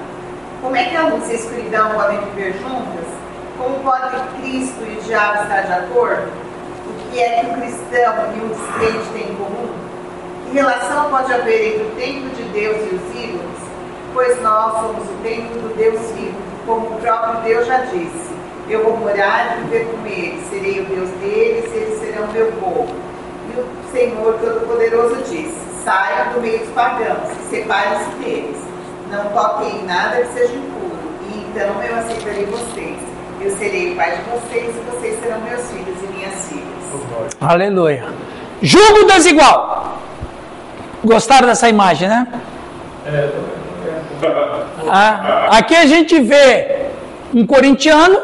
Como 0.63 0.75
é 0.75 0.85
que 0.85 0.97
a 0.97 1.03
luz 1.03 1.29
e 1.29 1.33
a 1.33 1.35
escuridão 1.35 1.91
podem 1.91 2.21
viver 2.21 2.55
juntas? 2.55 3.07
Como 3.57 3.79
pode 3.81 4.17
Cristo 4.41 4.85
e 4.85 4.99
o 4.99 5.03
diabo 5.03 5.43
estar 5.43 5.63
de 5.63 5.73
acordo? 5.73 6.29
O 6.87 7.11
que 7.11 7.21
é 7.21 7.41
que 7.41 7.47
o 7.47 7.55
cristão 7.55 8.15
e 8.35 8.41
o 8.41 8.49
descrente 8.49 9.09
têm 9.13 9.33
em 9.33 9.35
comum? 9.37 9.78
Relação 10.53 11.11
pode 11.11 11.33
haver 11.33 11.75
entre 11.75 11.85
o 11.85 11.91
templo 11.91 12.31
de 12.31 12.43
Deus 12.45 12.77
e 12.77 12.95
os 12.95 13.25
ídolos? 13.25 13.59
Pois 14.15 14.43
nós 14.43 14.73
somos 14.81 15.05
o 15.05 15.23
templo 15.23 15.61
do 15.61 15.77
Deus 15.77 16.01
vivo, 16.13 16.37
como 16.67 16.87
o 16.87 17.01
próprio 17.01 17.43
Deus 17.43 17.67
já 17.67 17.79
disse. 17.79 18.29
Eu 18.69 18.85
vou 18.85 18.97
morar 18.97 19.59
e 19.59 19.63
viver 19.63 19.87
com 19.87 20.07
eles, 20.07 20.49
serei 20.51 20.81
o 20.81 20.85
Deus 20.87 21.09
deles 21.21 21.65
eles 21.73 21.99
serão 22.01 22.27
meu 22.33 22.53
povo. 22.53 22.89
E 23.55 23.61
o 23.61 23.93
Senhor 23.93 24.35
Todo-Poderoso 24.35 25.17
disse: 25.23 25.57
Saiam 25.85 26.33
do 26.33 26.41
meio 26.41 26.59
dos 26.59 26.69
pagãos 26.71 27.29
separem-se 27.51 28.11
deles. 28.23 28.57
Não 29.11 29.25
toquem 29.31 29.81
em 29.81 29.85
nada 29.85 30.23
que 30.23 30.33
seja 30.35 30.55
impuro, 30.55 30.99
e 31.31 31.39
então 31.39 31.83
eu 31.83 31.97
aceitarei 31.97 32.45
vocês 32.45 33.09
eu 33.41 33.57
serei 33.57 33.93
o 33.93 33.97
pai 33.97 34.17
de 34.17 34.23
vocês 34.31 34.75
e 34.75 34.91
vocês 34.91 35.21
serão 35.21 35.41
meus 35.43 35.61
filhos 35.71 35.97
e 36.03 36.07
minhas 36.13 36.35
filhas. 36.49 37.37
Aleluia. 37.41 38.05
Julgo 38.61 39.05
desigual. 39.07 39.78
Gostaram 41.05 41.47
dessa 41.47 41.69
imagem, 41.69 42.09
né? 42.09 42.27
Ah, 44.89 45.49
aqui 45.51 45.75
a 45.75 45.87
gente 45.87 46.19
vê 46.21 46.87
um 47.35 47.47
corintiano 47.47 48.19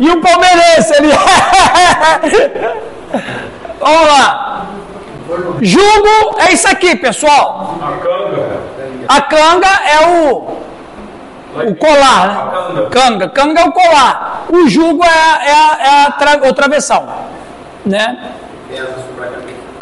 e 0.00 0.10
um 0.10 0.20
palmeirense 0.20 0.94
ali. 0.94 1.10
Vamos 3.80 4.08
lá. 4.08 4.66
Jugo 5.60 6.36
é 6.38 6.52
isso 6.52 6.68
aqui, 6.68 6.94
pessoal. 6.96 7.78
A 9.08 9.20
canga 9.22 9.68
é 9.86 10.06
o 10.06 10.62
o 11.54 11.74
colar, 11.74 12.72
né? 12.74 12.86
Canga. 12.90 13.28
Canga 13.28 13.60
é 13.60 13.64
o 13.64 13.72
colar. 13.72 14.46
O 14.48 14.66
jugo 14.68 15.04
é, 15.04 15.08
é, 15.08 15.50
é 15.50 16.06
a 16.06 16.10
tra, 16.12 16.48
o 16.48 16.52
travessão. 16.54 17.06
Né? 17.84 18.16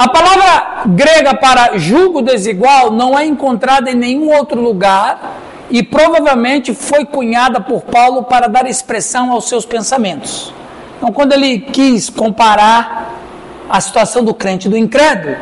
A 0.00 0.08
palavra 0.08 0.84
grega 0.86 1.34
para 1.34 1.76
jugo 1.76 2.22
desigual 2.22 2.90
não 2.90 3.18
é 3.18 3.26
encontrada 3.26 3.90
em 3.90 3.94
nenhum 3.94 4.34
outro 4.34 4.58
lugar 4.58 5.36
e 5.68 5.82
provavelmente 5.82 6.72
foi 6.72 7.04
cunhada 7.04 7.60
por 7.60 7.82
Paulo 7.82 8.22
para 8.22 8.48
dar 8.48 8.66
expressão 8.66 9.30
aos 9.30 9.46
seus 9.46 9.66
pensamentos. 9.66 10.54
Então, 10.96 11.12
quando 11.12 11.34
ele 11.34 11.58
quis 11.58 12.08
comparar 12.08 13.14
a 13.68 13.78
situação 13.78 14.24
do 14.24 14.32
crente 14.32 14.68
e 14.68 14.70
do 14.70 14.76
incrédulo, 14.78 15.36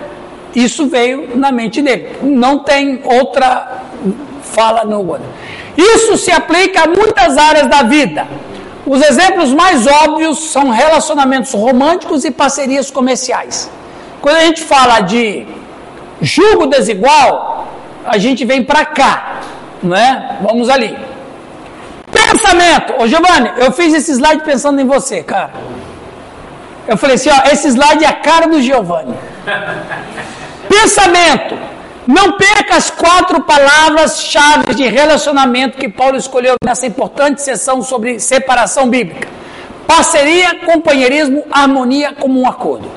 isso 0.53 0.89
veio 0.89 1.39
na 1.39 1.53
mente 1.53 1.81
dele. 1.81 2.17
Não 2.21 2.59
tem 2.59 3.01
outra 3.05 3.83
fala 4.43 4.83
no 4.83 5.07
outro. 5.07 5.29
Isso 5.77 6.17
se 6.17 6.33
aplica 6.33 6.83
a 6.83 6.89
muitas 6.89 7.39
áreas 7.39 7.69
da 7.69 7.85
vida. 7.85 8.27
Os 8.85 9.01
exemplos 9.03 9.53
mais 9.53 9.87
óbvios 9.87 10.51
são 10.51 10.71
relacionamentos 10.71 11.53
românticos 11.53 12.25
e 12.25 12.33
parcerias 12.33 12.91
comerciais. 12.91 13.71
Quando 14.21 14.37
a 14.37 14.41
gente 14.41 14.63
fala 14.63 15.01
de 15.01 15.47
julgo 16.21 16.67
desigual, 16.67 17.69
a 18.05 18.19
gente 18.19 18.45
vem 18.45 18.65
para 18.65 18.85
cá, 18.85 19.41
não 19.83 19.97
é? 19.97 20.39
Vamos 20.43 20.69
ali. 20.69 20.97
Pensamento. 22.11 22.95
Ô 23.01 23.07
Giovanni, 23.07 23.51
eu 23.59 23.71
fiz 23.73 23.95
esse 23.95 24.13
slide 24.13 24.43
pensando 24.43 24.81
em 24.81 24.87
você, 24.87 25.23
cara. 25.23 25.53
Eu 26.87 26.97
falei 26.97 27.17
assim, 27.17 27.31
ó, 27.31 27.49
esse 27.53 27.69
slide 27.69 28.05
é 28.05 28.09
a 28.09 28.15
cara 28.15 28.47
do 28.49 28.61
Giovanni. 28.63 29.15
Pensamento. 30.69 31.59
Não 32.07 32.39
perca 32.39 32.77
as 32.77 32.91
quatro 32.91 33.43
palavras-chave 33.43 34.75
de 34.75 34.89
relacionamento 34.89 35.77
que 35.77 35.91
Paulo 35.91 36.17
escolheu 36.17 36.55
nessa 36.65 36.87
importante 36.87 37.43
sessão 37.43 37.83
sobre 37.83 38.19
separação 38.19 38.89
bíblica: 38.89 39.29
parceria, 39.87 40.61
companheirismo, 40.65 41.45
harmonia 41.51 42.15
como 42.19 42.41
um 42.41 42.49
acordo. 42.49 42.91